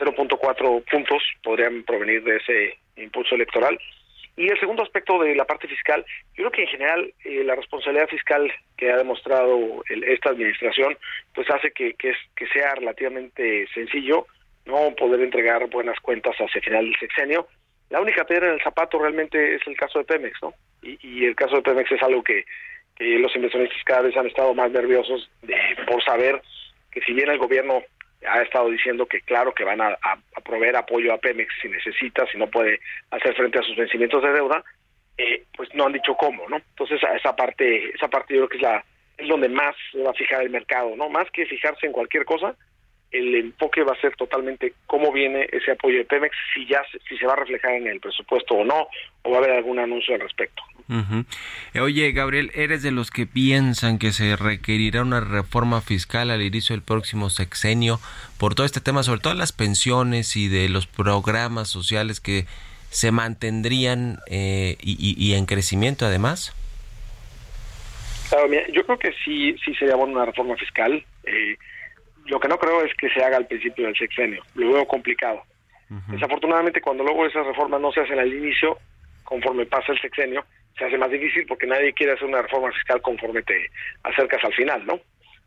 [0.00, 3.78] 0.4 puntos podrían provenir de ese impulso electoral,
[4.36, 6.04] y el segundo aspecto de la parte fiscal,
[6.34, 10.96] yo creo que en general eh, la responsabilidad fiscal que ha demostrado el- esta administración,
[11.34, 12.12] pues hace que, que,
[12.52, 14.26] sea relativamente sencillo
[14.66, 17.46] no poder entregar buenas cuentas hacia el final del sexenio.
[17.90, 20.54] La única piedra en el zapato realmente es el caso de Pemex, ¿no?
[20.82, 22.44] Y, y el caso de Pemex es algo que,
[22.96, 25.56] que los inversionistas cada vez han estado más nerviosos de,
[25.86, 26.40] por saber
[26.90, 27.82] que si bien el gobierno
[28.26, 32.26] ha estado diciendo que claro que van a, a- proveer apoyo a Pemex si necesita,
[32.26, 34.62] si no puede hacer frente a sus vencimientos de deuda,
[35.16, 36.56] eh, pues no han dicho cómo, ¿no?
[36.56, 38.84] Entonces esa parte, esa parte yo creo que es la
[39.16, 41.08] es donde más se va a fijar el mercado, ¿no?
[41.08, 42.56] Más que fijarse en cualquier cosa,
[43.18, 46.98] el enfoque va a ser totalmente cómo viene ese apoyo de Pemex, si ya se-
[47.08, 48.88] si se va a reflejar en el presupuesto o no,
[49.22, 50.62] o va a haber algún anuncio al respecto.
[51.72, 56.42] Eh, Oye, Gabriel, ¿eres de los que piensan que se requerirá una reforma fiscal al
[56.42, 58.00] inicio del próximo sexenio
[58.38, 62.44] por todo este tema, sobre todo las pensiones y de los programas sociales que
[62.90, 66.54] se mantendrían eh, y, y- y en crecimiento además?
[68.28, 71.04] Claro, mira, yo creo que sí, sí sería bueno una reforma fiscal.
[71.24, 71.56] Eh,
[72.26, 74.42] lo que no creo es que se haga al principio del sexenio.
[74.54, 75.42] Lo veo complicado.
[76.08, 78.78] Desafortunadamente, cuando luego esas reformas no se hacen al inicio,
[79.22, 80.44] conforme pasa el sexenio,
[80.76, 83.70] se hace más difícil porque nadie quiere hacer una reforma fiscal conforme te
[84.02, 84.98] acercas al final, ¿no?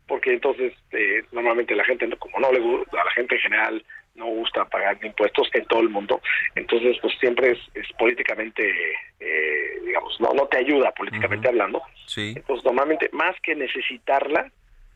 [0.06, 3.84] Porque entonces, eh, normalmente la gente, como no le gusta, a la gente en general
[4.14, 6.20] no gusta pagar impuestos en todo el mundo,
[6.54, 8.72] entonces pues siempre es, es políticamente,
[9.20, 11.82] eh, digamos, no, no te ayuda políticamente hablando.
[12.06, 12.32] Sí.
[12.34, 14.50] Entonces, normalmente, más que necesitarla,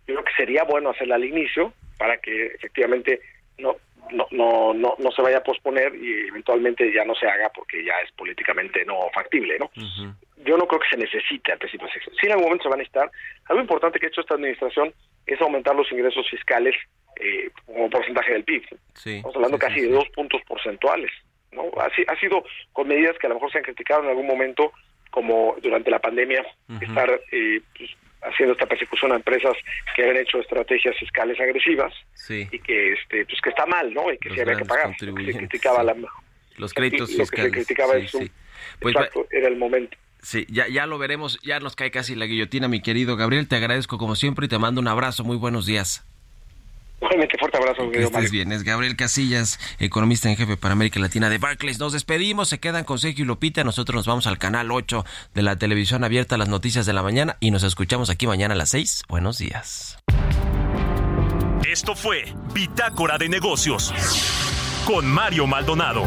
[0.07, 3.21] yo creo que sería bueno hacerla al inicio para que efectivamente
[3.59, 3.77] no
[4.11, 7.85] no no no, no se vaya a posponer y eventualmente ya no se haga porque
[7.85, 9.71] ya es políticamente no factible, ¿no?
[10.45, 12.19] Yo no creo que se necesite al principio de sexenio.
[12.21, 13.11] Sí, en algún momento se va a necesitar.
[13.47, 14.93] Algo importante que ha hecho esta administración
[15.25, 16.75] es aumentar los ingresos fiscales
[17.21, 18.65] eh, como porcentaje del PIB.
[18.95, 19.17] Sí.
[19.17, 21.11] Estamos hablando sí, casi sí, de dos puntos porcentuales.
[21.53, 21.71] ¿no?
[21.77, 24.73] Ha, ha sido con medidas que a lo mejor se han criticado en algún momento,
[25.11, 26.45] como durante la pandemia,
[26.81, 27.91] estar eh, pues,
[28.23, 29.55] haciendo esta persecución a empresas
[29.97, 32.49] que han hecho estrategias fiscales agresivas Sí.
[32.53, 34.13] y que este pues que está mal, ¿no?
[34.13, 34.95] Y que Los sí había que pagar.
[35.01, 35.87] Lo que se criticaba sí.
[35.87, 35.95] la
[36.57, 37.53] Los créditos lo que se fiscales.
[37.53, 38.33] criticaba sí, es un- sí.
[38.81, 39.97] Pues exacto, era el momento.
[40.21, 43.57] Sí, ya, ya lo veremos, ya nos cae casi la guillotina, mi querido Gabriel, te
[43.57, 46.07] agradezco como siempre y te mando un abrazo, muy buenos días.
[47.03, 51.29] Igualmente, fuerte abrazo, Que estés bien, es Gabriel Casillas, economista en jefe para América Latina
[51.29, 51.81] de Barclays.
[51.81, 55.43] Nos despedimos, se quedan con Sergio y Lupita, nosotros nos vamos al canal 8 de
[55.43, 58.71] la televisión abierta, las noticias de la mañana y nos escuchamos aquí mañana a las
[58.71, 59.03] 6.
[59.09, 59.99] Buenos días.
[61.69, 63.93] Esto fue Bitácora de Negocios
[64.85, 66.05] con Mario Maldonado.